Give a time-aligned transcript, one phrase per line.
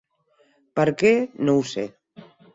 [0.79, 1.13] Per què,
[1.45, 1.87] no ho sé.